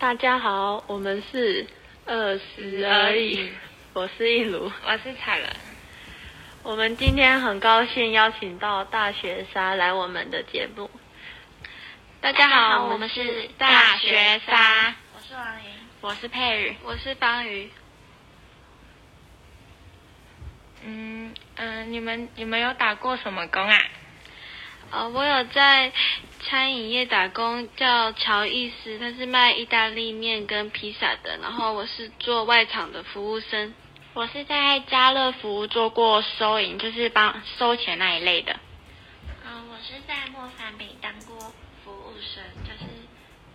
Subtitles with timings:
[0.00, 1.66] 大家好，我们是
[2.06, 3.52] 二十而已，
[3.92, 5.54] 我是一如，我是彩人。
[6.62, 10.90] 我们今天很高兴邀请到大学沙来我们的节目。
[12.22, 14.94] 大家好，我们是大学沙。
[15.14, 15.70] 我是王莹，
[16.00, 17.70] 我是佩宇，我是方瑜。
[20.82, 23.78] 嗯嗯，你们你们有打过什么工啊？
[24.92, 25.92] 呃，我有在
[26.50, 31.38] 餐饮业打工，叫乔伊斯，他是卖意大利面跟披萨的。
[31.40, 33.72] 然后我是做外场的服务生。
[34.14, 38.58] 我是在家乐福做过收银，就是帮收钱那一类的。
[39.46, 41.38] 嗯，我是在莫凡饼当过
[41.84, 42.84] 服务生，就是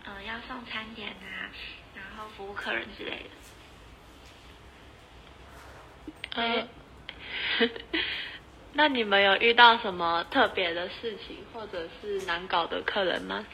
[0.05, 1.52] 嗯要送餐点啊，
[1.94, 3.30] 然后服务客人之类的。
[6.36, 6.70] 嗯。
[8.78, 13.46] 那你们有遇到什么特别的事情，或者是难搞的客人吗？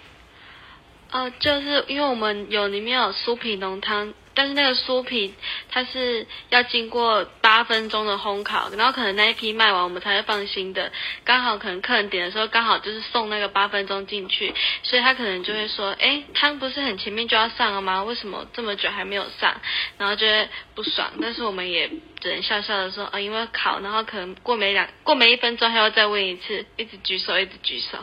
[1.11, 5.35] 哦，就是因为我们有里面有酥皮浓汤，但是那个酥皮
[5.69, 7.23] 它是要经过
[7.61, 10.91] 八分钟的烘烤，然后可能那一批卖完，我们才会放新的。
[11.23, 18.03] 刚好可能客人点的时候刚好就是送那个八分钟进去，所以他可能就会说：“哎，汤不是很前面就要上了吗？
[18.03, 19.61] 为什么这么久还没有上？”
[19.99, 21.11] 然后就会不爽。
[21.21, 21.87] 但是我们也
[22.19, 27.99] 只能笑笑的说：“啊，因为烤，然后可能过没两过没一分钟，还要再问一次，一直举手，一直举手。”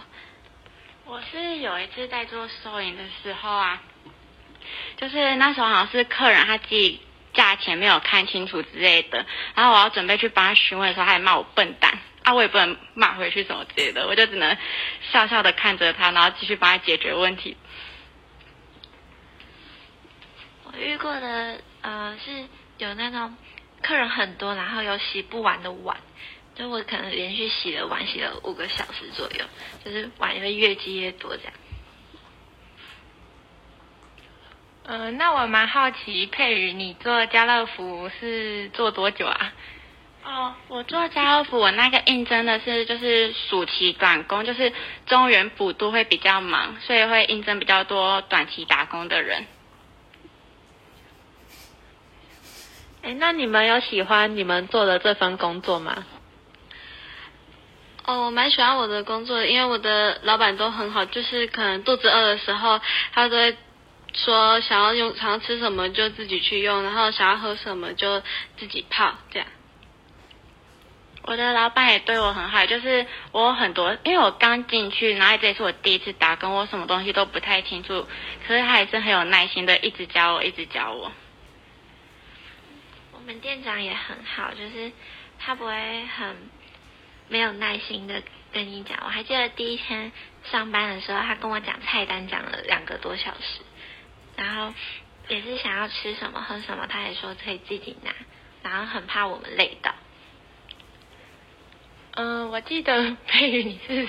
[1.04, 3.82] 我是有一次在做收银的时候啊，
[4.98, 7.00] 就是那时候好像是客人他自己
[7.38, 14.56] 价钱没有看清楚之类的，然后我要准备去帮他询问的时候，他还骂我笨蛋啊，我也不能骂回去什么之类的，我就只能
[15.12, 17.56] 笑笑的看着他，然后继续帮他解决问题。
[20.64, 23.36] 我遇过的呃是有那种
[23.82, 25.96] 客人很多，然后有洗不完的碗。
[26.56, 29.44] 就我可能连续洗了碗，洗了五个小时左右，
[29.84, 31.52] 就是碗会越积越多这样。
[34.90, 39.52] 嗯，那我蛮好奇，佩宇，你做家乐福是做多久啊？
[40.24, 44.72] 哦，我做家乐福，我那个应征的是就是暑期短工，就是
[45.04, 49.44] 中原补都会比较忙，所以会应征比较多短期打工的人。
[53.02, 56.06] 哎，那你们有喜欢你们做的这份工作吗？
[58.06, 62.80] 哦，我蛮喜欢我的工作，因为我的老板都很好，就是可能肚子饿的时候，
[63.12, 63.54] 他都会
[64.14, 68.20] 说想要用想要吃什么就自己去用，然后想要喝什么就
[68.56, 69.48] 自己泡这样。
[71.22, 78.06] 我的老板也对我很好，就是我有很多，因为我刚进去，然后这也是我第一次打工，我什么东西都不太清楚，
[78.46, 81.12] 可是他还是很有耐心的，一直教我，一直教我。
[83.12, 84.92] 我们店长也很好，就是
[85.38, 86.36] 他不会很。
[87.30, 88.22] 没有耐心的
[88.54, 90.10] 跟你讲，我还记得第一天
[90.50, 93.60] 上班的时候，他跟我讲菜单讲了两个多小时，
[94.38, 94.72] 然后
[95.28, 98.12] 也是想要吃什么喝什么，他也说可以自己拿，
[98.62, 99.92] 然后很怕我们累到。
[102.14, 104.08] 嗯，我记得佩宇你是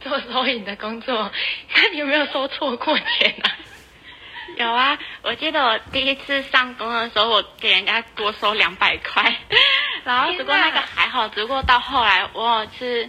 [0.00, 1.30] 做收银的工作，
[1.76, 3.56] 那你有没有收错过钱啊？
[4.56, 9.36] 有啊，我记得我第一次上工的时候，我给人家多收两百块。
[10.04, 13.08] 然后，不过那个还好，只不过到后来我是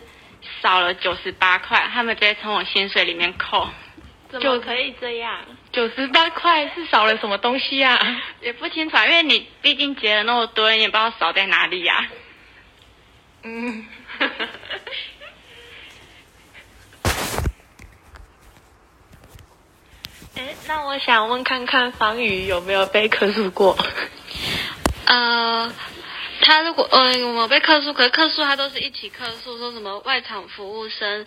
[0.61, 3.67] 少了九十八块，他们直接从我薪水里面扣。
[4.29, 5.39] 怎么可以这样？
[5.79, 7.97] 九十八块是少了什么东西啊？
[8.43, 12.09] 也不清楚，因为你毕竟结了那么多，你也不知道少在哪里呀。
[13.43, 13.85] 嗯。
[20.35, 23.77] 哎，那我想问看看方宇有没有被克诉过？
[25.05, 25.73] 呃。
[26.41, 31.25] 他如果呃，我被克诉，可是客诉他都是一起克诉，说什么外场服务生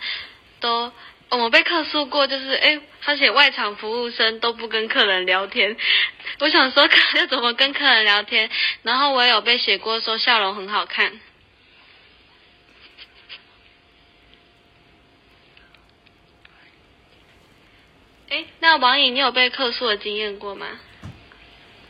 [0.58, 0.90] 都，
[1.38, 5.76] 我被客诉过，就是哎，他写外场服务生都不跟客人聊天，
[6.40, 8.50] 我想说 要怎么跟客人聊天，
[8.82, 11.20] 然后我有被写过说笑容很好看。
[18.28, 20.66] 哎，那王颖，你有被客诉的经验过吗？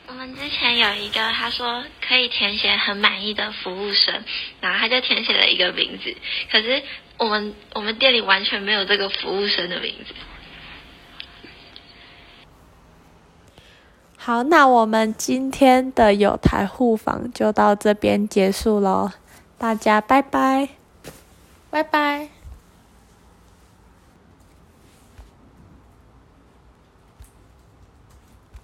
[0.08, 4.24] 我们之前有一个，他说可以填写很满意的服务生，
[4.60, 6.14] 然后他就填写了一个名字，
[6.50, 6.82] 可是
[7.18, 10.14] 我们我们店里完全没有这个服务生的名字。
[14.16, 19.10] 好，那我们今天的有台互访就到这边结束喽，
[19.58, 20.68] 大家拜拜，
[21.70, 22.41] 拜拜。